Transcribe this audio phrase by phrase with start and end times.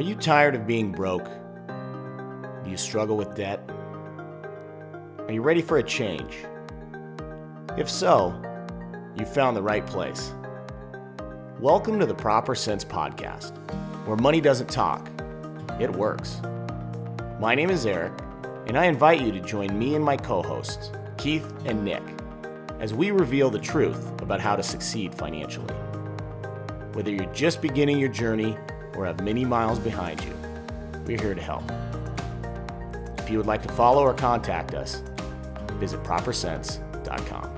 [0.00, 1.26] Are you tired of being broke?
[2.64, 3.60] Do you struggle with debt?
[5.18, 6.38] Are you ready for a change?
[7.76, 8.32] If so,
[9.18, 10.32] you found the right place.
[11.60, 13.54] Welcome to the Proper Cents Podcast,
[14.06, 15.06] where money doesn't talk,
[15.78, 16.40] it works.
[17.38, 18.14] My name is Eric,
[18.68, 22.02] and I invite you to join me and my co hosts, Keith and Nick,
[22.78, 25.74] as we reveal the truth about how to succeed financially.
[26.94, 28.56] Whether you're just beginning your journey
[29.00, 30.36] or have many miles behind you,
[31.06, 31.64] we're here to help.
[33.18, 35.02] If you would like to follow or contact us,
[35.78, 37.48] visit propercents.com.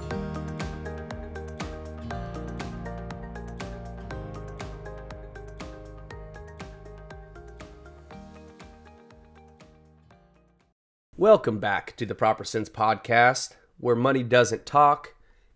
[11.17, 15.15] Welcome back to the Proper Cents Podcast, where money doesn't talk,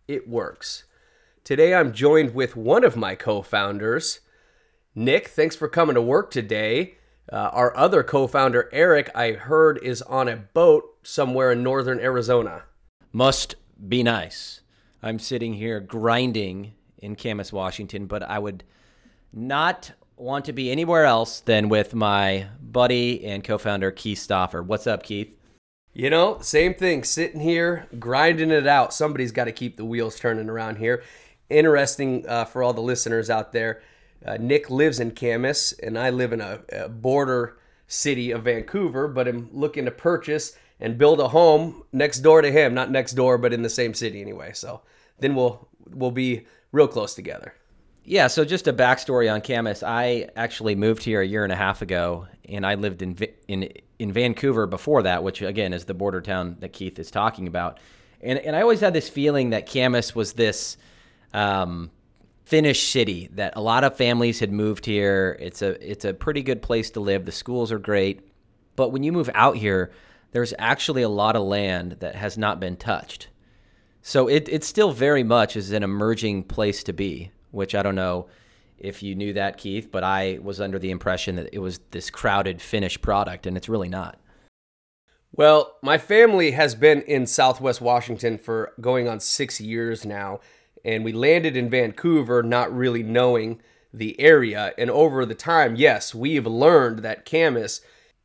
[0.09, 0.83] it works.
[1.45, 4.19] Today I'm joined with one of my co founders,
[4.99, 5.29] Nick.
[5.29, 6.95] Thanks for coming to work today.
[7.31, 12.01] Uh, our other co founder, Eric, I heard is on a boat somewhere in northern
[12.01, 12.63] Arizona.
[13.13, 13.57] Must
[13.89, 14.63] be nice.
[15.03, 18.65] I'm sitting here grinding in Camas, Washington, but I would
[19.35, 24.65] not want to be anywhere else than with my buddy and co founder, Keith Stoffer.
[24.65, 25.37] What's up, Keith?
[25.93, 28.95] You know, same thing, sitting here, grinding it out.
[28.95, 31.03] Somebody's got to keep the wheels turning around here.
[31.51, 33.83] Interesting uh, for all the listeners out there.
[34.25, 39.09] Uh, Nick lives in Camas, and I live in a, a border city of Vancouver,
[39.09, 42.75] but I'm looking to purchase and build a home next door to him.
[42.75, 44.53] Not next door, but in the same city anyway.
[44.55, 44.83] So
[45.19, 47.55] then we'll we'll be real close together.
[48.05, 49.83] Yeah, so just a backstory on Camas.
[49.83, 53.17] I actually moved here a year and a half ago, and I lived in
[53.49, 57.47] in in Vancouver before that, which again is the border town that Keith is talking
[57.47, 57.81] about.
[58.21, 60.77] And and I always had this feeling that Camas was this
[61.33, 61.91] um,
[62.47, 65.37] Finnish city that a lot of families had moved here.
[65.41, 67.25] It's a it's a pretty good place to live.
[67.25, 68.21] The schools are great,
[68.77, 69.91] but when you move out here,
[70.31, 73.27] there's actually a lot of land that has not been touched.
[74.01, 77.97] So it it still very much is an emerging place to be, which I don't
[77.97, 78.29] know
[78.79, 82.11] if you knew that, Keith, but I was under the impression that it was this
[82.11, 84.21] crowded finished product, and it's really not.
[85.33, 90.39] Well, my family has been in Southwest Washington for going on six years now,
[90.87, 93.61] and we landed in Vancouver not really knowing
[93.93, 94.73] the area.
[94.79, 97.81] And over the time, yes, we've learned that Camas,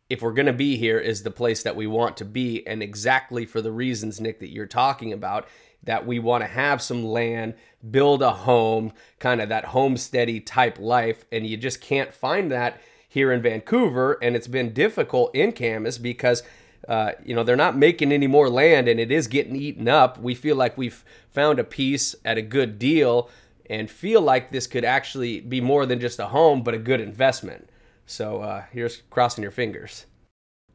[0.10, 2.84] if we're going to be here, is the place that we want to be, and
[2.84, 5.48] exactly for the reasons, Nick, that you're talking about
[5.84, 7.56] that we want to have some land,
[7.90, 11.26] build a home, kind of that homesteady type life.
[11.32, 12.80] And you just can't find that
[13.10, 14.20] here in Vancouver.
[14.22, 16.44] And it's been difficult in Camas because,
[16.88, 20.20] uh, you know, they're not making any more land and it is getting eaten up.
[20.20, 23.30] We feel like we've found a piece at a good deal
[23.70, 27.00] and feel like this could actually be more than just a home, but a good
[27.00, 27.70] investment.
[28.06, 30.06] So uh, here's crossing your fingers.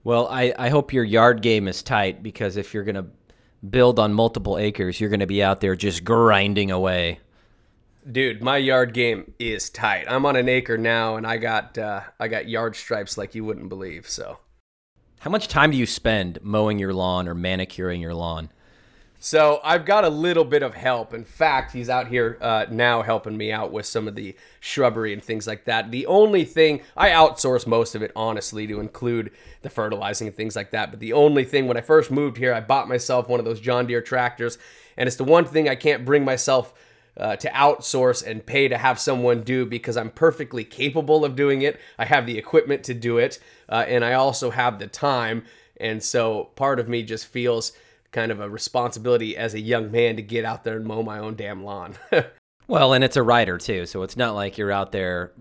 [0.05, 3.07] Well, I, I hope your yard game is tight because if you're going to
[3.69, 7.21] build on multiple acres, you're going to be out there just grinding away.
[8.11, 10.07] Dude, my yard game is tight.
[10.09, 13.45] I'm on an acre now, and I got uh, I got yard stripes like you
[13.45, 14.09] wouldn't believe.
[14.09, 14.39] So,
[15.21, 18.51] how much time do you spend mowing your lawn or manicuring your lawn?
[19.19, 21.15] So I've got a little bit of help.
[21.15, 25.13] In fact, he's out here uh, now helping me out with some of the shrubbery
[25.13, 25.91] and things like that.
[25.91, 29.33] The only thing I outsource most of it, honestly, to include
[29.63, 30.91] the fertilizing and things like that.
[30.91, 33.59] But the only thing when I first moved here, I bought myself one of those
[33.59, 34.59] John Deere tractors,
[34.97, 36.75] and it's the one thing I can't bring myself.
[37.19, 41.63] Uh, to outsource and pay to have someone do because I'm perfectly capable of doing
[41.63, 41.81] it.
[41.99, 43.39] I have the equipment to do it,
[43.71, 45.45] uh, and I also have the time.
[45.79, 47.73] And so part of me just feels
[48.13, 51.19] kind of a responsibility as a young man to get out there and mow my
[51.19, 51.95] own damn lawn.
[52.67, 55.33] well, and it's a rider too, so it's not like you're out there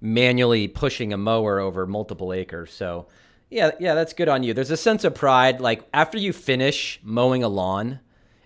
[0.00, 2.72] manually pushing a mower over multiple acres.
[2.72, 3.06] So,
[3.50, 4.54] yeah, yeah, that's good on you.
[4.54, 8.00] There's a sense of pride like after you finish mowing a lawn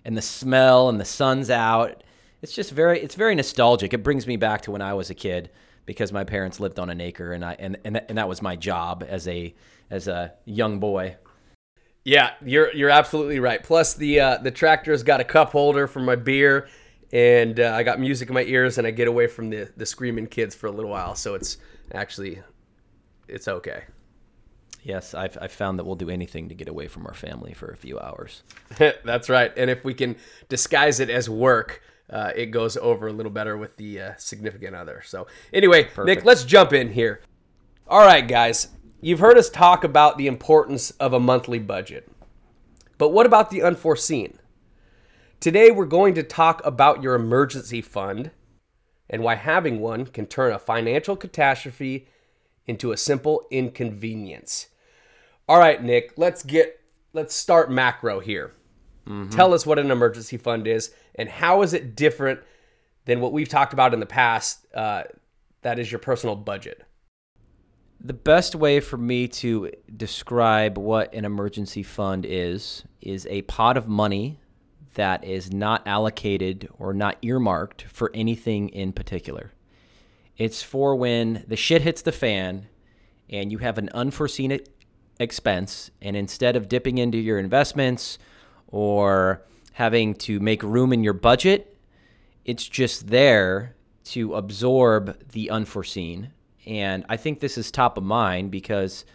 [0.05, 2.03] and the smell and the sun's out,
[2.47, 3.93] it's just very it's very nostalgic.
[3.93, 5.49] It brings me back to when I was a kid
[5.85, 8.55] because my parents lived on an acre and I and and, and that was my
[8.55, 9.53] job as a
[9.89, 11.17] as a young boy.
[12.05, 13.61] Yeah, you're you're absolutely right.
[13.61, 16.69] Plus the uh, the tractor's got a cup holder for my beer,
[17.11, 19.85] and uh, I got music in my ears, and I get away from the the
[19.85, 21.15] screaming kids for a little while.
[21.15, 21.57] So it's
[21.93, 22.41] actually
[23.27, 23.83] it's okay.
[24.83, 27.67] Yes, I've, I've found that we'll do anything to get away from our family for
[27.67, 28.43] a few hours.
[28.77, 29.51] That's right.
[29.57, 30.15] And if we can
[30.47, 34.75] disguise it as work, uh, it goes over a little better with the uh, significant
[34.75, 35.01] other.
[35.05, 36.05] So, anyway, Perfect.
[36.05, 37.21] Nick, let's jump in here.
[37.87, 38.69] All right, guys.
[38.99, 42.11] You've heard us talk about the importance of a monthly budget.
[42.97, 44.39] But what about the unforeseen?
[45.39, 48.31] Today, we're going to talk about your emergency fund
[49.09, 52.07] and why having one can turn a financial catastrophe
[52.65, 54.67] into a simple inconvenience.
[55.47, 56.81] All right, Nick, let's get
[57.13, 58.53] let's start macro here.
[59.29, 62.41] Tell us what an emergency fund is and how is it different
[63.05, 64.67] than what we've talked about in the past.
[64.73, 65.03] Uh,
[65.61, 66.83] that is your personal budget.
[67.99, 73.77] The best way for me to describe what an emergency fund is is a pot
[73.77, 74.39] of money
[74.93, 79.51] that is not allocated or not earmarked for anything in particular.
[80.37, 82.67] It's for when the shit hits the fan
[83.29, 84.59] and you have an unforeseen
[85.19, 88.17] expense, and instead of dipping into your investments
[88.67, 89.43] or
[89.73, 91.77] having to make room in your budget,
[92.45, 93.75] it's just there
[94.05, 96.31] to absorb the unforeseen.
[96.65, 99.05] And I think this is top of mind because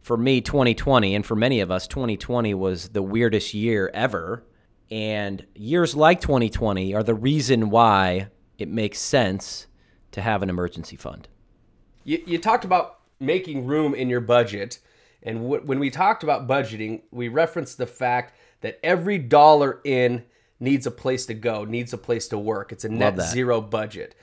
[0.00, 4.44] for me, 2020, and for many of us, 2020 was the weirdest year ever.
[4.90, 8.28] And years like 2020 are the reason why
[8.58, 9.66] it makes sense
[10.12, 11.28] to have an emergency fund.
[12.04, 14.78] You, you talked about making room in your budget.
[15.22, 20.24] And w- when we talked about budgeting, we referenced the fact that every dollar in
[20.60, 22.72] needs a place to go, needs a place to work.
[22.72, 24.14] It's a net zero budget.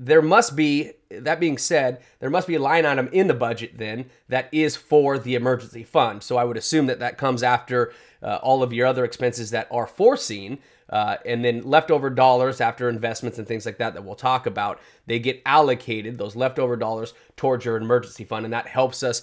[0.00, 3.78] There must be, that being said, there must be a line item in the budget
[3.78, 6.22] then that is for the emergency fund.
[6.22, 7.92] So I would assume that that comes after
[8.22, 10.58] uh, all of your other expenses that are foreseen.
[10.90, 14.80] Uh, and then leftover dollars after investments and things like that that we'll talk about,
[15.06, 18.44] they get allocated, those leftover dollars, towards your emergency fund.
[18.44, 19.22] And that helps us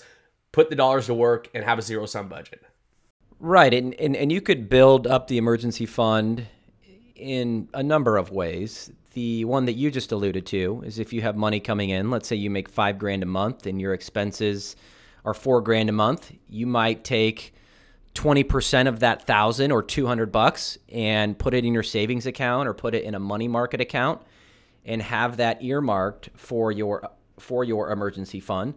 [0.51, 2.63] put the dollars to work and have a zero sum budget.
[3.41, 3.73] Right.
[3.73, 6.45] And, and, and you could build up the emergency fund
[7.15, 8.91] in a number of ways.
[9.13, 12.27] The one that you just alluded to is if you have money coming in, let's
[12.27, 14.75] say you make five grand a month and your expenses
[15.25, 17.55] are four grand a month, you might take
[18.13, 22.75] 20% of that thousand or 200 bucks and put it in your savings account or
[22.75, 24.21] put it in a money market account
[24.85, 27.09] and have that earmarked for your
[27.39, 28.75] for your emergency fund.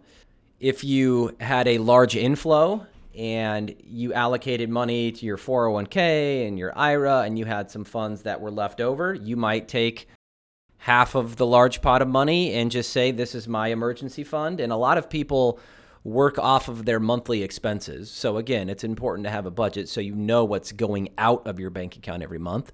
[0.59, 6.77] If you had a large inflow and you allocated money to your 401k and your
[6.77, 10.07] IRA and you had some funds that were left over, you might take
[10.79, 14.59] half of the large pot of money and just say this is my emergency fund
[14.59, 15.59] and a lot of people
[16.03, 18.11] work off of their monthly expenses.
[18.11, 21.59] So again, it's important to have a budget so you know what's going out of
[21.59, 22.71] your bank account every month.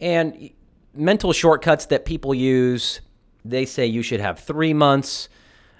[0.00, 0.50] And
[0.94, 3.00] mental shortcuts that people use,
[3.44, 5.30] they say you should have 3 months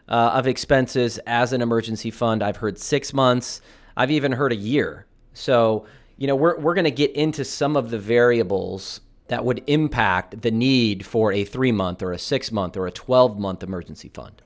[0.08, 2.42] uh, of expenses as an emergency fund.
[2.42, 3.60] I've heard 6 months.
[3.98, 5.06] I've even heard a year.
[5.34, 5.84] So,
[6.16, 10.40] you know, we're we're going to get into some of the variables that would impact
[10.40, 14.08] the need for a 3 month or a 6 month or a 12 month emergency
[14.08, 14.40] fund.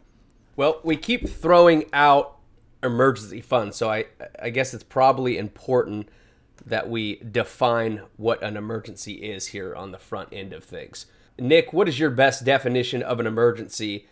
[0.57, 2.39] Well, we keep throwing out
[2.83, 4.07] emergency funds, so I
[4.41, 6.09] I guess it's probably important
[6.65, 11.07] that we define what an emergency is here on the front end of things.
[11.39, 14.07] Nick, what is your best definition of an emergency?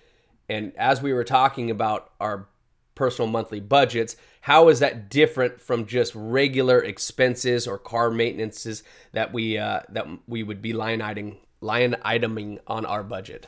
[0.49, 2.49] And as we were talking about our
[2.95, 8.83] personal monthly budgets, how is that different from just regular expenses or car maintenances
[9.13, 13.47] that we uh, that we would be line iteming line iteming on our budget?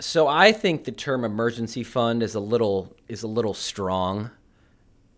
[0.00, 4.30] So I think the term emergency fund is a little is a little strong,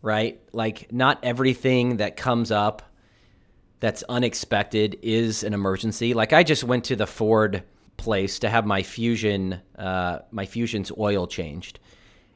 [0.02, 0.40] right?
[0.52, 2.82] Like not everything that comes up
[3.80, 6.14] that's unexpected is an emergency.
[6.14, 7.62] Like I just went to the Ford
[7.96, 11.78] place to have my Fusion uh, my Fusion's oil changed.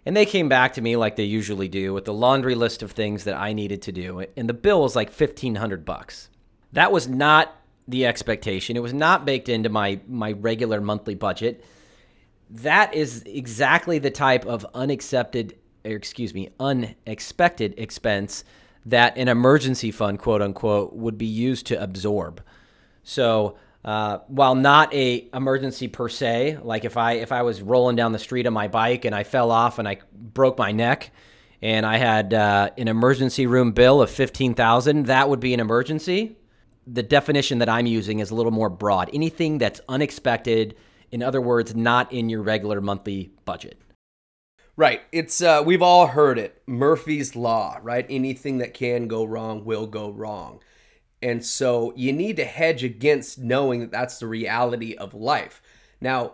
[0.09, 2.93] And they came back to me like they usually do with the laundry list of
[2.93, 4.25] things that I needed to do.
[4.37, 6.31] And the bill was like 1500 bucks.
[6.73, 7.55] That was not
[7.87, 8.77] the expectation.
[8.77, 11.63] It was not baked into my my regular monthly budget
[12.51, 18.45] that is exactly the type of unaccepted or excuse me unexpected expense
[18.87, 22.43] that an emergency fund quote unquote would be used to absorb
[23.03, 23.57] so
[23.89, 28.13] uh, while not a emergency per se like if i if i was rolling down
[28.13, 31.11] the street on my bike and i fell off and i broke my neck
[31.63, 36.37] and i had uh, an emergency room bill of 15000 that would be an emergency
[36.87, 40.75] the definition that i'm using is a little more broad anything that's unexpected
[41.11, 43.81] in other words, not in your regular monthly budget.
[44.77, 45.03] Right.
[45.11, 46.63] It's uh, we've all heard it.
[46.67, 48.07] Murphy's law, right?
[48.09, 50.61] Anything that can go wrong will go wrong.
[51.23, 55.61] And so you need to hedge against knowing that that's the reality of life.
[56.01, 56.33] Now,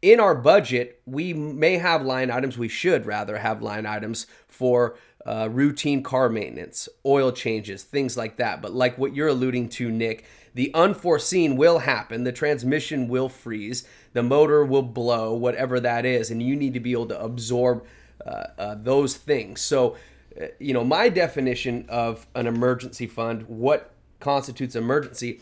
[0.00, 4.96] in our budget, we may have line items, we should rather have line items for
[5.26, 8.62] uh, routine car maintenance, oil changes, things like that.
[8.62, 10.24] But like what you're alluding to, Nick,
[10.54, 12.24] the unforeseen will happen.
[12.24, 13.86] The transmission will freeze.
[14.12, 16.30] The motor will blow, whatever that is.
[16.30, 17.84] And you need to be able to absorb
[18.24, 19.60] uh, uh, those things.
[19.60, 19.96] So,
[20.40, 25.40] Uh, you know, my definition of an emergency fund, what constitutes emergency,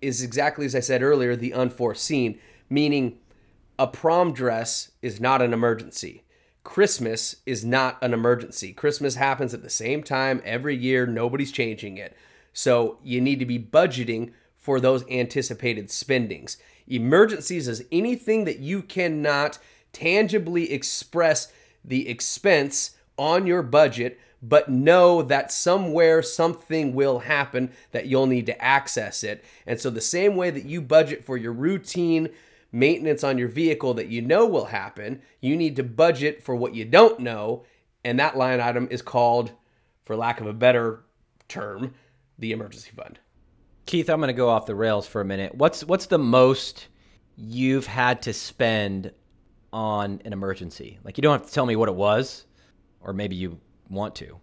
[0.00, 2.38] is exactly as I said earlier the unforeseen,
[2.70, 3.18] meaning
[3.78, 6.24] a prom dress is not an emergency.
[6.64, 8.72] Christmas is not an emergency.
[8.72, 12.16] Christmas happens at the same time every year, nobody's changing it.
[12.52, 16.58] So you need to be budgeting for those anticipated spendings.
[16.86, 19.58] Emergencies is anything that you cannot
[19.92, 21.52] tangibly express
[21.84, 28.46] the expense on your budget, but know that somewhere something will happen that you'll need
[28.46, 29.44] to access it.
[29.66, 32.28] And so, the same way that you budget for your routine
[32.72, 36.74] maintenance on your vehicle that you know will happen, you need to budget for what
[36.74, 37.64] you don't know.
[38.04, 39.52] And that line item is called,
[40.04, 41.04] for lack of a better
[41.48, 41.94] term,
[42.38, 43.18] the emergency fund.
[43.86, 45.54] Keith, I'm going to go off the rails for a minute.
[45.54, 46.88] What's what's the most
[47.36, 49.12] you've had to spend
[49.72, 50.98] on an emergency?
[51.04, 52.44] Like you don't have to tell me what it was,
[53.00, 54.38] or maybe you want to.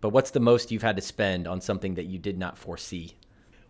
[0.00, 3.16] But what's the most you've had to spend on something that you did not foresee?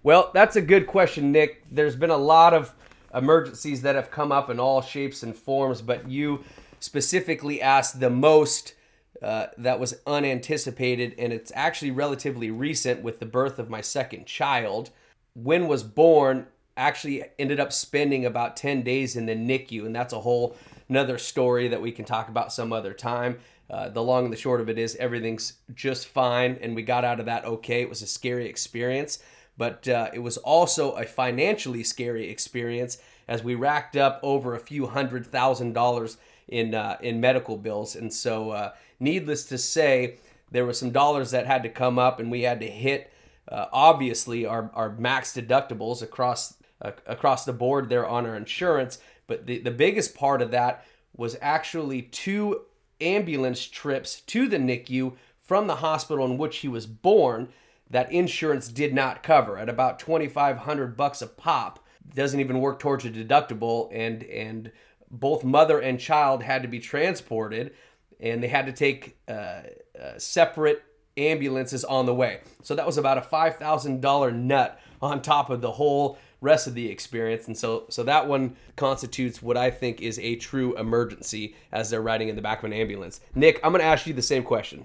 [0.02, 1.64] Well, that's a good question, Nick.
[1.70, 2.74] There's been a lot of
[3.14, 6.44] emergencies that have come up in all shapes and forms, but you
[6.80, 8.74] specifically asked the most
[9.22, 14.26] uh, that was unanticipated, and it's actually relatively recent with the birth of my second
[14.26, 14.90] child.
[15.34, 20.12] When was born, actually ended up spending about 10 days in the NICU, and that's
[20.12, 20.56] a whole
[20.88, 23.38] another story that we can talk about some other time.
[23.68, 27.04] Uh, the long and the short of it is everything's just fine, and we got
[27.04, 27.82] out of that okay.
[27.82, 29.18] It was a scary experience,
[29.56, 34.60] but uh, it was also a financially scary experience as we racked up over a
[34.60, 36.16] few hundred thousand dollars
[36.48, 37.96] in uh, in medical bills.
[37.96, 40.18] And so, uh, needless to say,
[40.50, 43.10] there were some dollars that had to come up, and we had to hit
[43.48, 48.98] uh, obviously our, our max deductibles across uh, across the board there on our insurance.
[49.26, 50.84] But the, the biggest part of that
[51.16, 52.62] was actually two
[53.00, 57.48] ambulance trips to the NICU from the hospital in which he was born
[57.88, 59.58] that insurance did not cover.
[59.58, 61.84] At about 2500 bucks a pop
[62.14, 64.72] doesn't even work towards a deductible and and
[65.10, 67.72] both mother and child had to be transported
[68.18, 69.62] and they had to take uh,
[70.00, 70.82] uh, separate
[71.16, 72.40] ambulances on the way.
[72.62, 76.88] So that was about a $5000 nut on top of the whole rest of the
[76.88, 81.90] experience and so so that one constitutes what i think is a true emergency as
[81.90, 84.22] they're riding in the back of an ambulance nick i'm going to ask you the
[84.22, 84.84] same question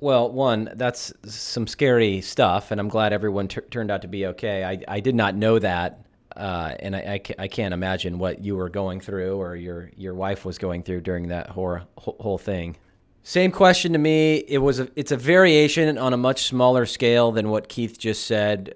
[0.00, 4.26] well, one, that's some scary stuff, and I'm glad everyone t- turned out to be
[4.28, 4.64] okay.
[4.64, 8.70] I, I did not know that, uh, and I, I, can't imagine what you were
[8.70, 12.76] going through or your, your wife was going through during that whole, whole thing.
[13.24, 14.36] Same question to me.
[14.48, 18.26] It was a, it's a variation on a much smaller scale than what Keith just
[18.26, 18.74] said.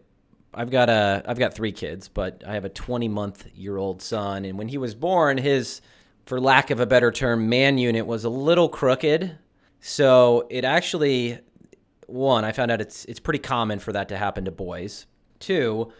[0.54, 4.02] I've got a I've got three kids, but I have a 20 month year old
[4.02, 5.80] son, and when he was born, his
[6.26, 9.38] for lack of a better term, man unit was a little crooked
[9.86, 11.38] so it actually,
[12.06, 15.04] one, I found out it's it's pretty common for that to happen to boys.
[15.40, 15.92] Two,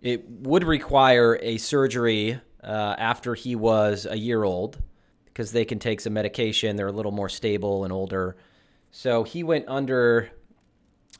[0.00, 4.80] it would require a surgery uh, after he was a year old
[5.24, 6.76] because they can take some medication.
[6.76, 8.36] They're a little more stable and older.
[8.92, 10.30] So he went under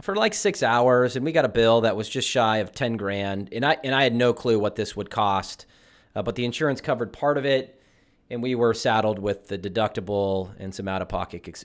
[0.02, 2.96] for like six hours, and we got a bill that was just shy of ten
[2.96, 3.48] grand.
[3.52, 5.66] And I and I had no clue what this would cost,
[6.14, 7.80] uh, but the insurance covered part of it,
[8.30, 11.64] and we were saddled with the deductible and some out of pocket ex-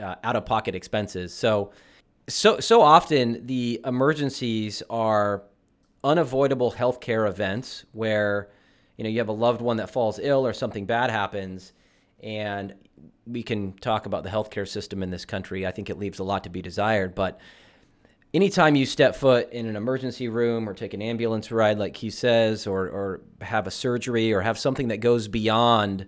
[0.00, 1.32] uh, out of pocket expenses.
[1.32, 1.72] So,
[2.28, 5.42] so so often the emergencies are
[6.04, 8.50] unavoidable healthcare events where
[8.96, 11.72] you know you have a loved one that falls ill or something bad happens
[12.22, 12.74] and
[13.28, 15.66] we can talk about the healthcare system in this country.
[15.66, 17.40] I think it leaves a lot to be desired, but
[18.34, 22.10] anytime you step foot in an emergency room or take an ambulance ride like he
[22.10, 26.06] says or or have a surgery or have something that goes beyond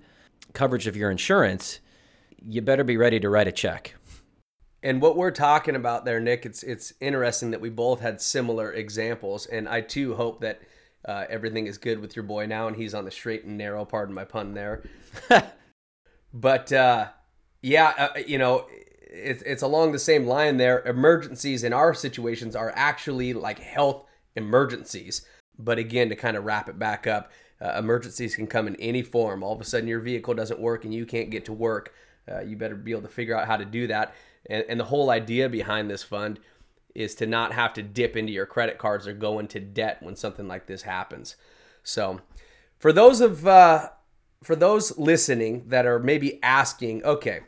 [0.52, 1.80] coverage of your insurance,
[2.44, 3.94] you better be ready to write a check.
[4.82, 8.72] And what we're talking about there, Nick, it's it's interesting that we both had similar
[8.72, 10.60] examples, and I too hope that
[11.04, 13.84] uh, everything is good with your boy now, and he's on the straight and narrow.
[13.84, 14.82] Pardon my pun there.
[16.32, 17.08] but uh,
[17.62, 18.66] yeah, uh, you know,
[19.00, 20.82] it's it's along the same line there.
[20.86, 24.04] Emergencies in our situations are actually like health
[24.36, 25.26] emergencies.
[25.58, 29.02] But again, to kind of wrap it back up, uh, emergencies can come in any
[29.02, 29.42] form.
[29.42, 31.92] All of a sudden, your vehicle doesn't work and you can't get to work.
[32.30, 34.14] Uh, you better be able to figure out how to do that.
[34.48, 36.38] And, and the whole idea behind this fund
[36.94, 40.16] is to not have to dip into your credit cards or go into debt when
[40.16, 41.36] something like this happens.
[41.82, 42.20] So,
[42.78, 43.90] for those of uh,
[44.42, 47.40] for those listening that are maybe asking, okay,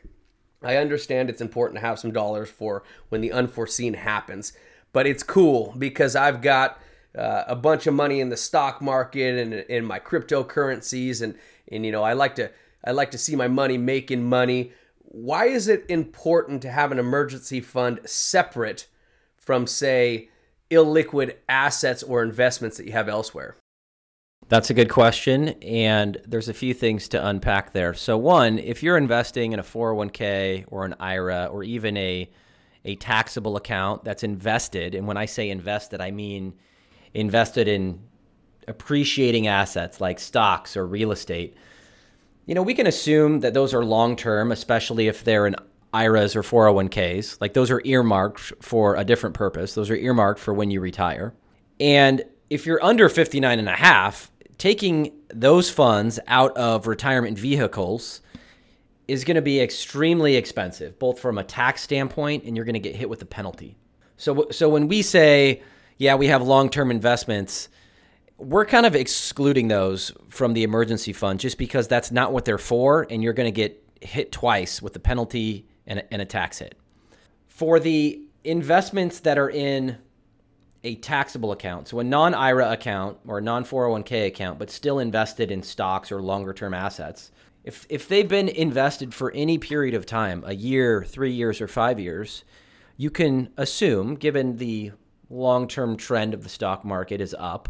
[0.61, 4.53] I understand it's important to have some dollars for when the unforeseen happens,
[4.93, 6.79] but it's cool because I've got
[7.17, 11.35] uh, a bunch of money in the stock market and in my cryptocurrencies, and
[11.71, 12.51] and you know I like to
[12.83, 14.71] I like to see my money making money.
[14.99, 18.87] Why is it important to have an emergency fund separate
[19.37, 20.29] from, say,
[20.71, 23.55] illiquid assets or investments that you have elsewhere?
[24.49, 25.49] That's a good question.
[25.61, 27.93] And there's a few things to unpack there.
[27.93, 32.29] So, one, if you're investing in a 401k or an IRA or even a,
[32.85, 36.53] a taxable account that's invested, and when I say invested, I mean
[37.13, 37.99] invested in
[38.67, 41.55] appreciating assets like stocks or real estate,
[42.45, 45.55] you know, we can assume that those are long term, especially if they're in
[45.93, 47.39] IRAs or 401ks.
[47.39, 49.75] Like those are earmarked for a different purpose.
[49.75, 51.33] Those are earmarked for when you retire.
[51.79, 54.31] And if you're under 59 and a half,
[54.63, 58.21] taking those funds out of retirement vehicles
[59.09, 62.79] is going to be extremely expensive, both from a tax standpoint and you're going to
[62.79, 63.75] get hit with a penalty.
[64.15, 65.61] So, so when we say,
[65.97, 67.67] yeah, we have long term investments,
[68.37, 72.57] we're kind of excluding those from the emergency fund just because that's not what they're
[72.57, 76.25] for, and you're going to get hit twice with the penalty and a, and a
[76.25, 76.75] tax hit.
[77.49, 79.97] For the investments that are in
[80.83, 84.99] a taxable account, so a non IRA account or a non 401k account, but still
[84.99, 87.31] invested in stocks or longer term assets,
[87.63, 91.67] if, if they've been invested for any period of time, a year, three years, or
[91.67, 92.43] five years,
[92.97, 94.91] you can assume, given the
[95.29, 97.69] long term trend of the stock market is up,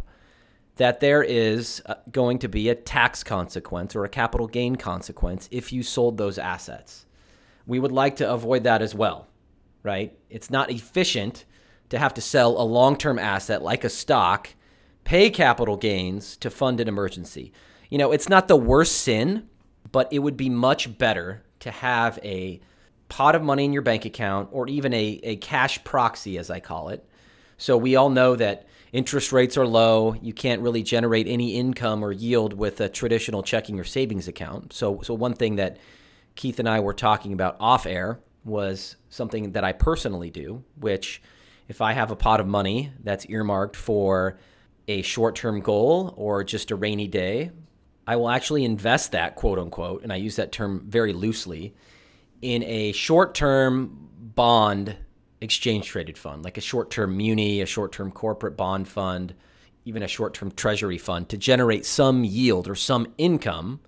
[0.78, 5.48] that there is uh, going to be a tax consequence or a capital gain consequence
[5.52, 7.06] if you sold those assets.
[7.68, 9.28] We would like to avoid that as well,
[9.84, 10.18] right?
[10.32, 11.46] It's not efficient
[11.94, 14.50] to have to sell a long term asset like a stock,
[15.04, 17.54] pay capital gains to fund an emergency.
[17.92, 19.48] You know, it's not the worst sin,
[19.92, 22.60] but it would be much better to have a
[23.10, 26.60] pot of money in your bank account or even a, a cash proxy, as I
[26.60, 27.08] call it.
[27.58, 30.16] So we all know that interest rates are low.
[30.16, 34.74] You can't really generate any income or yield with a traditional checking or savings account.
[34.74, 35.78] So, so one thing that
[36.34, 41.22] Keith and I were talking about off air was something that I personally do, which
[41.74, 44.38] if I have a pot of money that's earmarked for
[44.88, 47.50] a short term goal or just a rainy day,
[48.06, 51.74] I will actually invest that, quote unquote, and I use that term very loosely,
[52.44, 54.98] in a short term bond
[55.42, 59.34] exchange traded fund, like a short term muni, a short term corporate bond fund,
[59.84, 63.80] even a short term treasury fund to generate some yield or some income.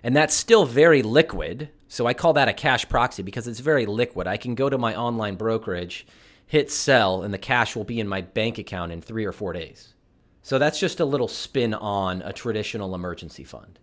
[0.00, 1.70] And that's still very liquid.
[1.88, 4.28] So I call that a cash proxy because it's very liquid.
[4.28, 6.06] I can go to my online brokerage
[6.46, 9.52] hit sell, and the cash will be in my bank account in three or four
[9.52, 9.94] days.
[10.42, 13.80] So that's just a little spin on a traditional emergency fund.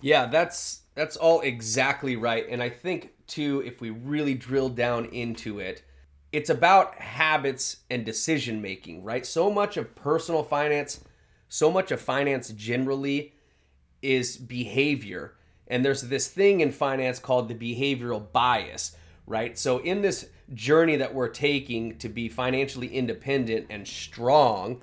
[0.00, 2.46] Yeah, that's that's all exactly right.
[2.48, 5.82] And I think too, if we really drill down into it,
[6.32, 9.26] it's about habits and decision making, right?
[9.26, 11.02] So much of personal finance,
[11.48, 13.34] so much of finance generally
[14.02, 15.34] is behavior.
[15.66, 18.96] And there's this thing in finance called the behavioral bias,
[19.32, 19.58] right?
[19.58, 24.82] So in this journey that we're taking to be financially independent and strong,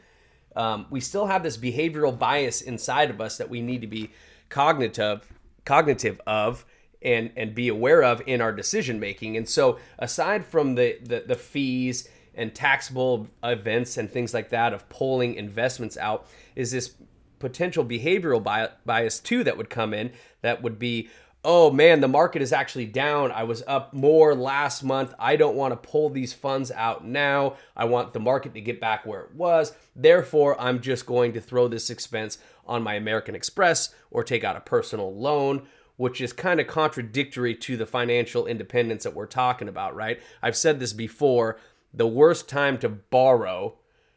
[0.56, 4.10] um, we still have this behavioral bias inside of us that we need to be
[4.50, 5.32] cognitive
[5.66, 6.66] cognitive of
[7.04, 9.38] and and be aware of in our decision making.
[9.38, 14.74] And so aside from the, the the fees and taxable events and things like that
[14.74, 16.96] of pulling investments out is this
[17.38, 18.44] potential behavioral
[18.84, 21.08] bias too that would come in that would be
[21.44, 23.32] oh man, the market is actually down.
[23.32, 25.14] I was up more last month.
[25.18, 27.56] I don't want to pull these funds out now.
[27.76, 29.74] I want the market to get back where it was.
[29.96, 34.58] Therefore, I'm just going to throw this expense on my American Express or take out
[34.58, 35.64] a personal loan.
[35.98, 40.22] Which is kind of contradictory to the financial independence that we're talking about, right?
[40.42, 41.60] I've said this before.
[41.94, 43.76] The worst time to borrow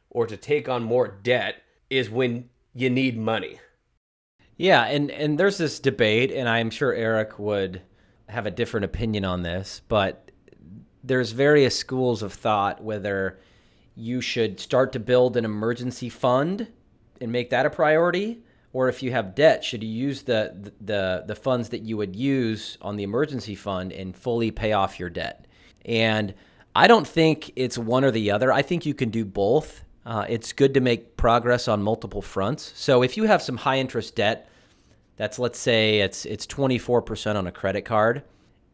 [0.09, 1.57] or to take on more debt
[1.91, 3.59] is when you need money
[4.62, 7.83] yeah, and and there's this debate, and I'm sure Eric would
[8.29, 10.31] have a different opinion on this, but
[11.03, 13.40] there's various schools of thought whether
[13.96, 16.68] you should start to build an emergency fund
[17.20, 18.40] and make that a priority
[18.72, 22.14] or if you have debt should you use the the the funds that you would
[22.14, 25.48] use on the emergency fund and fully pay off your debt?
[25.85, 26.35] And
[26.77, 28.53] i don't think it's one or the other.
[28.53, 29.85] I think you can do both.
[30.07, 32.72] Uh, it's good to make progress on multiple fronts.
[32.77, 34.48] So if you have some high interest debt
[35.23, 38.25] that's let's say it's it's 24% on a credit card,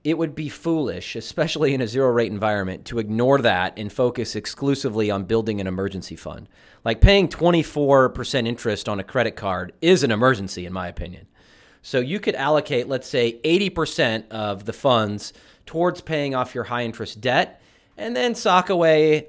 [0.03, 4.35] it would be foolish, especially in a zero rate environment, to ignore that and focus
[4.35, 6.49] exclusively on building an emergency fund.
[6.87, 11.27] Like paying 24% interest on a credit card is an emergency in my opinion.
[11.83, 15.35] So you could allocate let's say 80% of the funds
[15.67, 17.61] towards paying off your high interest debt
[17.99, 19.29] and then sock away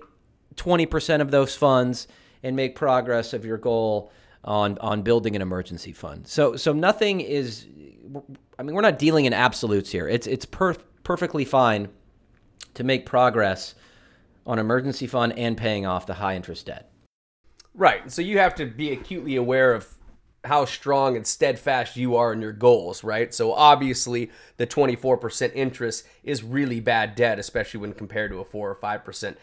[0.56, 2.08] 20% of those funds
[2.44, 4.10] and make progress of your goal
[4.50, 6.28] on on building an emergency fund.
[6.28, 7.68] So so nothing is
[8.58, 10.08] I mean we're not dealing in absolutes here.
[10.08, 11.88] It's it's per- perfectly fine
[12.74, 13.76] to make progress
[14.48, 16.92] on emergency fund and paying off the high interest debt.
[17.76, 18.12] Right.
[18.12, 19.88] So you have to be acutely aware of
[20.44, 23.34] how strong and steadfast you are in your goals, right?
[23.34, 28.72] So obviously, the 24% interest is really bad debt, especially when compared to a 4
[28.72, 29.36] or 5%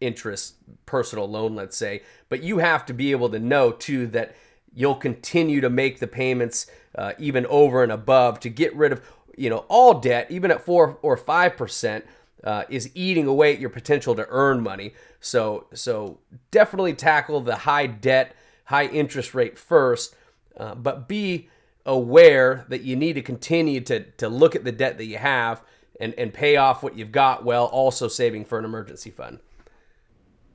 [0.00, 0.54] interest
[0.86, 2.02] personal loan, let's say.
[2.28, 4.34] But you have to be able to know too that
[4.74, 9.02] you'll continue to make the payments uh, even over and above to get rid of
[9.36, 12.04] you know all debt, even at four or five percent.
[12.42, 14.92] Uh, is eating away at your potential to earn money.
[15.18, 16.18] So, so
[16.50, 20.14] definitely tackle the high debt, high interest rate first,
[20.58, 21.48] uh, but be
[21.86, 25.62] aware that you need to continue to, to look at the debt that you have
[25.98, 29.38] and, and pay off what you've got while also saving for an emergency fund.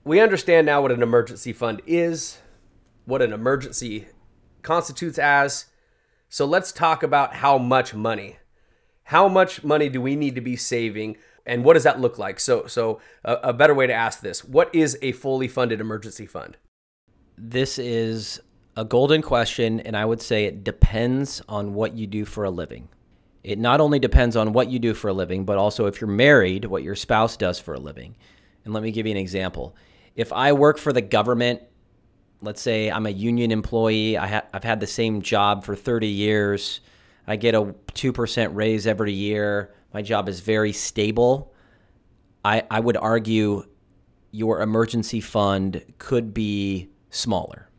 [0.04, 2.38] We understand now what an emergency fund is,
[3.10, 4.08] what an emergency
[4.62, 5.66] constitutes as.
[6.30, 8.38] So let's talk about how much money.
[9.04, 12.40] How much money do we need to be saving and what does that look like?
[12.40, 16.28] So so a, a better way to ask this, what is a fully funded emergency
[16.28, 16.58] fund?
[17.36, 18.40] This is
[18.78, 22.52] a golden question and I would say it depends on what you do for a
[22.52, 22.90] living.
[23.44, 26.10] It not only depends on what you do for a living, but also if you're
[26.10, 28.16] married, what your spouse does for a living.
[28.64, 29.76] And let me give you an example.
[30.16, 31.62] If I work for the government
[32.42, 36.08] let's say I'm a union employee, I ha- I've had the same job for 30
[36.08, 36.82] years,
[37.28, 41.54] I get a 2% raise every year, my job is very stable,
[42.44, 43.64] I, I would argue
[44.32, 47.70] your emergency fund could be smaller.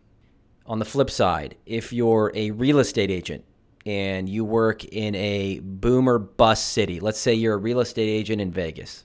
[0.67, 3.45] On the flip side, if you're a real estate agent
[3.87, 8.41] and you work in a boomer bust city, let's say you're a real estate agent
[8.41, 9.05] in Vegas,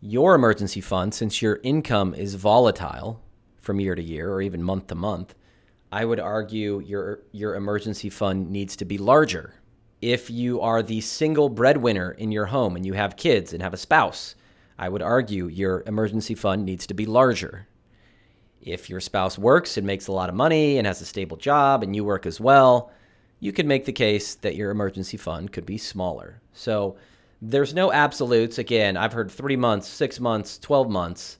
[0.00, 3.22] your emergency fund, since your income is volatile,
[3.64, 5.34] from year to year or even month to month,
[5.90, 9.54] I would argue your your emergency fund needs to be larger.
[10.02, 13.72] If you are the single breadwinner in your home and you have kids and have
[13.72, 14.34] a spouse,
[14.78, 17.66] I would argue your emergency fund needs to be larger.
[18.60, 21.82] If your spouse works and makes a lot of money and has a stable job
[21.82, 22.90] and you work as well,
[23.40, 26.40] you could make the case that your emergency fund could be smaller.
[26.52, 26.96] So
[27.40, 28.58] there's no absolutes.
[28.58, 31.38] Again, I've heard three months, six months, 12 months,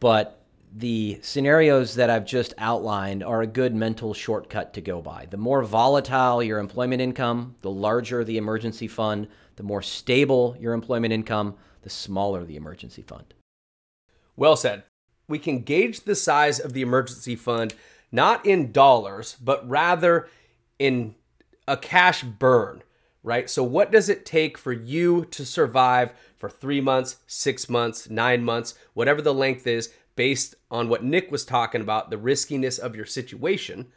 [0.00, 0.41] but
[0.74, 5.26] the scenarios that I've just outlined are a good mental shortcut to go by.
[5.26, 10.72] The more volatile your employment income, the larger the emergency fund, the more stable your
[10.72, 13.34] employment income, the smaller the emergency fund.
[14.36, 14.84] Well said.
[15.28, 17.74] We can gauge the size of the emergency fund
[18.12, 20.28] not in dollars, but rather
[20.78, 21.14] in
[21.66, 22.82] a cash burn,
[23.22, 23.48] right?
[23.48, 28.44] So, what does it take for you to survive for three months, six months, nine
[28.44, 29.92] months, whatever the length is?
[30.16, 33.88] Based on what Nick was talking about, the riskiness of your situation,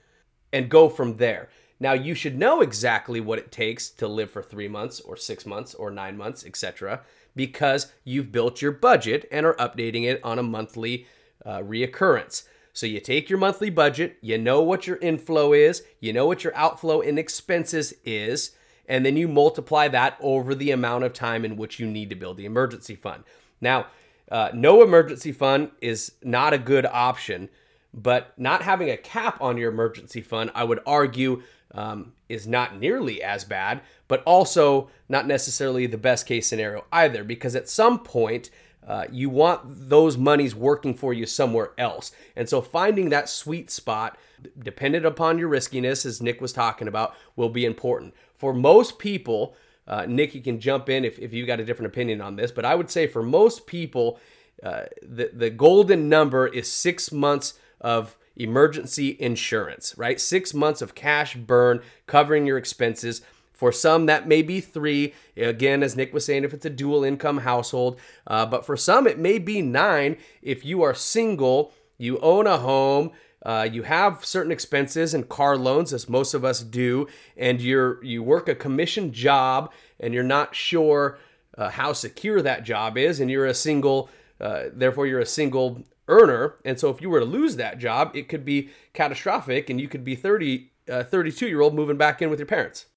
[0.53, 1.49] and go from there.
[1.79, 5.45] Now, you should know exactly what it takes to live for three months or six
[5.45, 7.01] months or nine months, etc.,
[7.35, 11.05] because you've built your budget and are updating it on a monthly
[11.45, 12.43] uh, reoccurrence.
[12.71, 16.43] So you take your monthly budget, you know what your inflow is, you know what
[16.43, 18.51] your outflow and expenses is,
[18.87, 22.15] and then you multiply that over the amount of time in which you need to
[22.15, 23.23] build the emergency fund.
[23.59, 23.87] Now,
[24.31, 27.49] uh, no emergency fund is not a good option,
[27.93, 32.79] but not having a cap on your emergency fund, I would argue, um, is not
[32.79, 37.99] nearly as bad, but also not necessarily the best case scenario either, because at some
[37.99, 38.49] point,
[38.87, 42.11] uh, you want those monies working for you somewhere else.
[42.35, 44.17] And so finding that sweet spot,
[44.59, 48.13] dependent upon your riskiness, as Nick was talking about, will be important.
[48.37, 49.55] For most people,
[49.87, 52.51] uh, Nick, you can jump in if, if you got a different opinion on this,
[52.51, 54.19] but I would say for most people,
[54.63, 60.19] uh, the, the golden number is six months of emergency insurance, right?
[60.19, 63.21] Six months of cash burn covering your expenses.
[63.53, 65.13] For some, that may be three.
[65.37, 67.99] Again, as Nick was saying, if it's a dual income household.
[68.27, 72.57] Uh, but for some, it may be nine if you are single, you own a
[72.57, 73.11] home,
[73.45, 78.03] uh, you have certain expenses and car loans, as most of us do, and you're
[78.03, 81.19] you work a commission job, and you're not sure
[81.57, 84.09] uh, how secure that job is, and you're a single,
[84.41, 88.15] uh, therefore you're a single earner, and so if you were to lose that job,
[88.15, 92.23] it could be catastrophic, and you could be 30, uh, 32 year old moving back
[92.23, 92.87] in with your parents.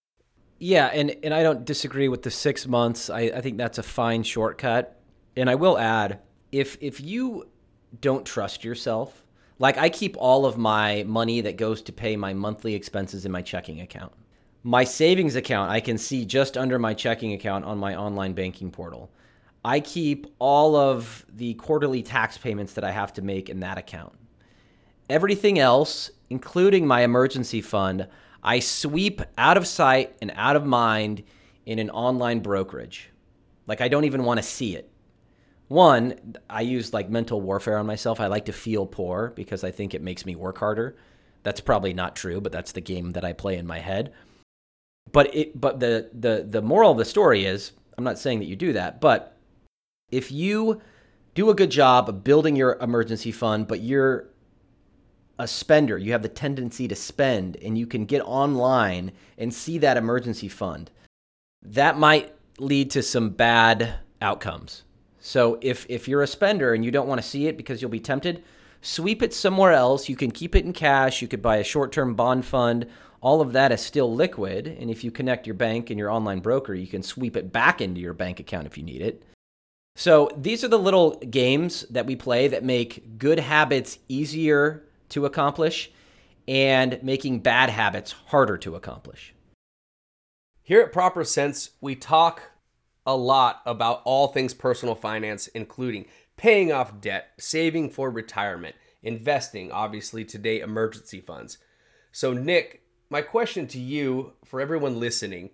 [0.58, 3.10] Yeah, and and I don't disagree with the six months.
[3.10, 4.98] I, I think that's a fine shortcut,
[5.36, 7.48] and I will add if if you
[8.00, 9.24] don't trust yourself
[9.58, 13.32] like I keep all of my money that goes to pay my monthly expenses in
[13.32, 14.12] my checking account.
[14.62, 18.70] My savings account, I can see just under my checking account on my online banking
[18.70, 19.10] portal.
[19.64, 23.78] I keep all of the quarterly tax payments that I have to make in that
[23.78, 24.14] account.
[25.10, 28.08] Everything else, including my emergency fund,
[28.42, 31.24] I sweep out of sight and out of mind
[31.66, 33.10] in an online brokerage.
[33.66, 34.90] Like I don't even want to see it
[35.68, 38.20] one, I use like mental warfare on myself.
[38.20, 40.96] I like to feel poor because I think it makes me work harder.
[41.42, 44.12] That's probably not true, but that's the game that I play in my head.
[45.12, 48.46] But it but the the the moral of the story is I'm not saying that
[48.46, 49.36] you do that, but
[50.10, 50.80] if you
[51.34, 54.28] do a good job of building your emergency fund, but you're
[55.38, 59.78] a spender, you have the tendency to spend and you can get online and see
[59.78, 60.90] that emergency fund.
[61.62, 64.82] That might lead to some bad outcomes.
[65.28, 67.90] So if if you're a spender and you don't want to see it because you'll
[67.90, 68.42] be tempted,
[68.80, 70.08] sweep it somewhere else.
[70.08, 72.86] You can keep it in cash, you could buy a short-term bond fund.
[73.20, 76.40] All of that is still liquid, and if you connect your bank and your online
[76.40, 79.22] broker, you can sweep it back into your bank account if you need it.
[79.96, 85.26] So these are the little games that we play that make good habits easier to
[85.26, 85.90] accomplish
[86.46, 89.34] and making bad habits harder to accomplish.
[90.62, 92.42] Here at Proper Cents, we talk
[93.08, 96.04] a lot about all things personal finance, including
[96.36, 101.56] paying off debt, saving for retirement, investing, obviously, today, emergency funds.
[102.12, 105.50] So, Nick, my question to you, for everyone listening,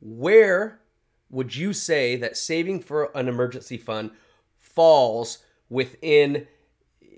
[0.00, 0.80] where
[1.28, 4.12] would you say that saving for an emergency fund
[4.58, 5.38] falls
[5.68, 6.46] within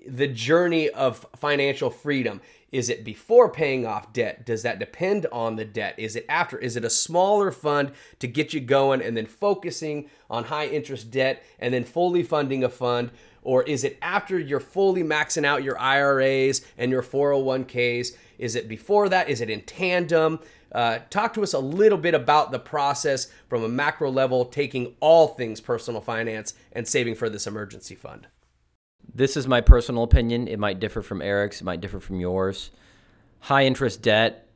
[0.07, 2.41] the journey of financial freedom?
[2.71, 4.45] Is it before paying off debt?
[4.45, 5.93] Does that depend on the debt?
[5.97, 6.57] Is it after?
[6.57, 11.11] Is it a smaller fund to get you going and then focusing on high interest
[11.11, 13.11] debt and then fully funding a fund?
[13.43, 18.15] Or is it after you're fully maxing out your IRAs and your 401ks?
[18.39, 19.29] Is it before that?
[19.29, 20.39] Is it in tandem?
[20.71, 24.95] Uh, talk to us a little bit about the process from a macro level, taking
[24.99, 28.27] all things personal finance and saving for this emergency fund.
[29.13, 30.47] This is my personal opinion.
[30.47, 32.71] It might differ from Eric's, it might differ from yours.
[33.39, 34.47] High interest debt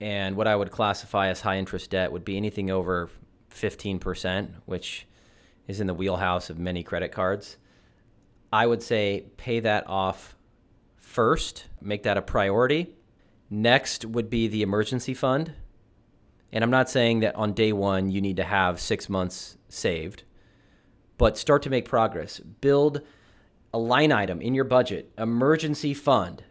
[0.00, 3.08] and what I would classify as high interest debt would be anything over
[3.54, 5.06] 15%, which
[5.68, 7.56] is in the wheelhouse of many credit cards.
[8.52, 10.34] I would say pay that off
[10.96, 12.96] first, make that a priority.
[13.48, 15.54] Next would be the emergency fund.
[16.52, 20.24] And I'm not saying that on day one you need to have six months saved,
[21.16, 22.40] but start to make progress.
[22.40, 23.02] Build
[23.74, 26.44] a line item in your budget, emergency fund.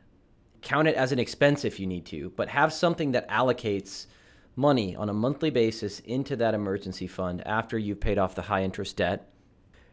[0.62, 4.08] Count it as an expense if you need to, but have something that allocates
[4.56, 8.64] money on a monthly basis into that emergency fund after you've paid off the high
[8.64, 9.32] interest debt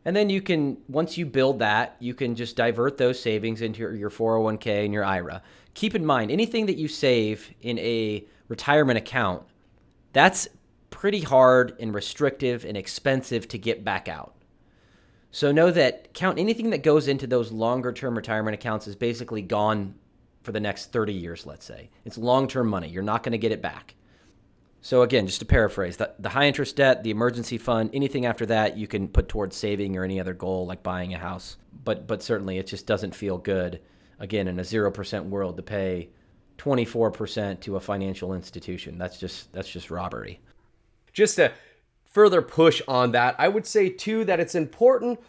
[0.08, 3.80] and then you can, once you build that, you can just divert those savings into
[3.80, 5.42] your, your 401k and your IRA.
[5.74, 9.42] Keep in mind, anything that you save in a retirement account,
[10.14, 10.48] that's
[10.88, 14.34] pretty hard and restrictive and expensive to get back out.
[15.38, 19.40] So know that count anything that goes into those longer term retirement accounts is basically
[19.40, 19.94] gone
[20.42, 21.90] for the next 30 years, let's say.
[22.04, 22.88] It's long term money.
[22.88, 23.94] You're not going to get it back.
[24.80, 28.46] So again, just to paraphrase, the, the high interest debt, the emergency fund, anything after
[28.46, 31.56] that you can put towards saving or any other goal like buying a house.
[31.84, 33.80] But but certainly it just doesn't feel good
[34.18, 36.08] again in a 0% world to pay
[36.56, 38.98] 24% to a financial institution.
[38.98, 40.40] That's just that's just robbery.
[41.12, 41.52] Just to
[42.08, 45.20] further push on that, I would say too that it's important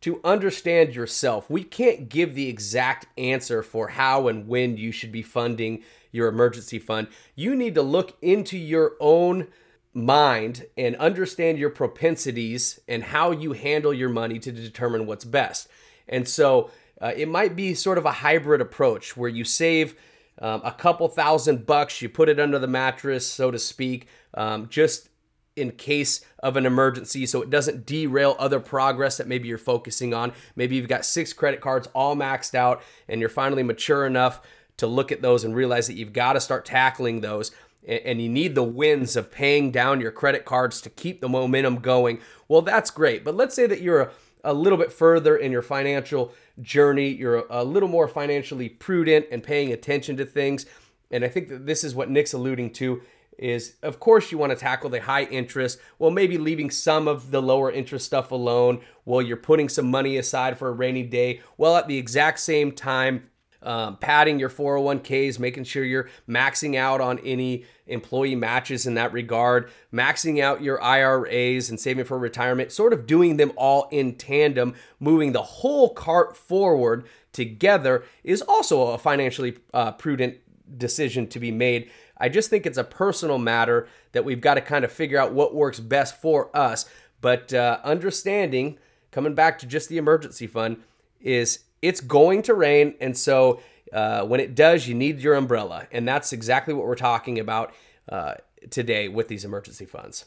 [0.00, 1.48] to understand yourself.
[1.48, 5.82] We can't give the exact answer for how and when you should be funding
[6.12, 7.08] your emergency fund.
[7.34, 9.48] You need to look into your own
[9.94, 15.68] mind and understand your propensities and how you handle your money to determine what's best.
[16.08, 19.94] And so uh, it might be sort of a hybrid approach where you save
[20.40, 24.68] um, a couple thousand bucks, you put it under the mattress, so to speak, um,
[24.68, 25.08] just
[25.56, 30.12] in case of an emergency so it doesn't derail other progress that maybe you're focusing
[30.12, 30.32] on.
[30.56, 34.40] Maybe you've got six credit cards all maxed out and you're finally mature enough
[34.78, 37.52] to look at those and realize that you've got to start tackling those
[37.86, 41.76] and you need the wins of paying down your credit cards to keep the momentum
[41.76, 42.18] going.
[42.48, 43.24] Well, that's great.
[43.24, 44.10] But let's say that you're a,
[44.44, 49.42] a little bit further in your financial journey, you're a little more financially prudent and
[49.42, 50.66] paying attention to things.
[51.10, 53.02] And I think that this is what Nick's alluding to
[53.38, 55.78] is of course you want to tackle the high interest.
[55.98, 60.16] Well maybe leaving some of the lower interest stuff alone while you're putting some money
[60.16, 63.28] aside for a rainy day well at the exact same time
[63.64, 69.12] um, padding your 401ks making sure you're maxing out on any employee matches in that
[69.12, 74.14] regard maxing out your iras and saving for retirement sort of doing them all in
[74.16, 74.74] tandem.
[75.00, 80.36] Moving the whole cart forward together is also a financially uh, prudent
[80.78, 81.90] decision to be made
[82.24, 85.34] I just think it's a personal matter that we've got to kind of figure out
[85.34, 86.86] what works best for us.
[87.20, 88.78] But uh, understanding,
[89.10, 90.78] coming back to just the emergency fund,
[91.20, 92.94] is it's going to rain.
[92.98, 93.60] And so
[93.92, 95.86] uh, when it does, you need your umbrella.
[95.92, 97.74] And that's exactly what we're talking about
[98.08, 98.36] uh,
[98.70, 100.24] today with these emergency funds.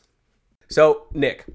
[0.69, 1.45] So, Nick,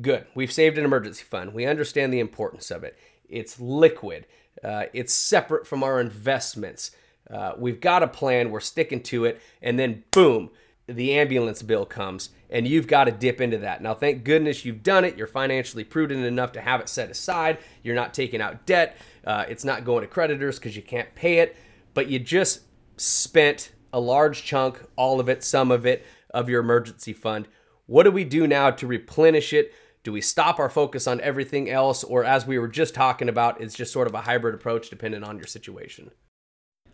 [0.00, 0.24] good.
[0.34, 1.52] We've saved an emergency fund.
[1.52, 2.96] We understand the importance of it.
[3.28, 4.24] It's liquid,
[4.64, 6.90] uh, it's separate from our investments.
[7.32, 8.50] Uh, we've got a plan.
[8.50, 9.40] We're sticking to it.
[9.62, 10.50] And then, boom,
[10.86, 13.82] the ambulance bill comes and you've got to dip into that.
[13.82, 15.18] Now, thank goodness you've done it.
[15.18, 17.58] You're financially prudent enough to have it set aside.
[17.82, 18.96] You're not taking out debt.
[19.24, 21.56] Uh, it's not going to creditors because you can't pay it.
[21.92, 22.62] But you just
[22.96, 27.48] spent a large chunk, all of it, some of it, of your emergency fund.
[27.86, 29.72] What do we do now to replenish it?
[30.04, 32.04] Do we stop our focus on everything else?
[32.04, 35.24] Or, as we were just talking about, it's just sort of a hybrid approach depending
[35.24, 36.10] on your situation?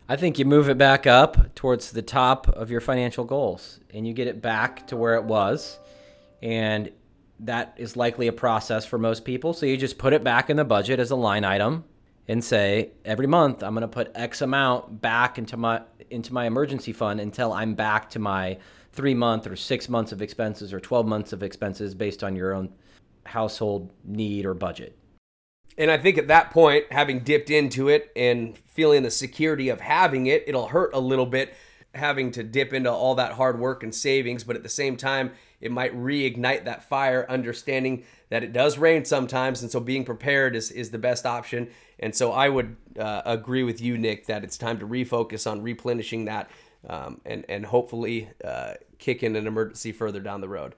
[0.07, 4.07] I think you move it back up towards the top of your financial goals and
[4.07, 5.79] you get it back to where it was.
[6.43, 6.91] And
[7.39, 9.53] that is likely a process for most people.
[9.53, 11.85] So you just put it back in the budget as a line item
[12.27, 16.45] and say every month I'm going to put X amount back into my into my
[16.45, 18.59] emergency fund until I'm back to my
[18.93, 22.53] 3 month or 6 months of expenses or 12 months of expenses based on your
[22.53, 22.69] own
[23.25, 24.95] household need or budget.
[25.77, 29.81] And I think at that point, having dipped into it and feeling the security of
[29.81, 31.53] having it, it'll hurt a little bit
[31.93, 34.43] having to dip into all that hard work and savings.
[34.43, 39.05] But at the same time, it might reignite that fire, understanding that it does rain
[39.05, 39.61] sometimes.
[39.61, 41.69] And so being prepared is, is the best option.
[41.99, 45.61] And so I would uh, agree with you, Nick, that it's time to refocus on
[45.61, 46.49] replenishing that
[46.87, 50.75] um, and, and hopefully uh, kick in an emergency further down the road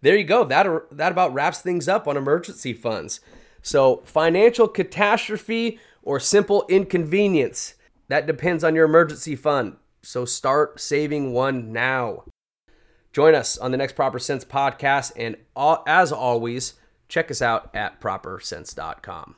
[0.00, 0.44] there you go.
[0.44, 3.20] That that about wraps things up on emergency funds.
[3.62, 7.74] So, financial catastrophe or simple inconvenience,
[8.08, 9.76] that depends on your emergency fund.
[10.02, 12.24] So, start saving one now.
[13.12, 15.12] Join us on the next Proper Cents podcast.
[15.16, 15.36] And
[15.86, 16.74] as always,
[17.08, 19.34] check us out at propercents.com.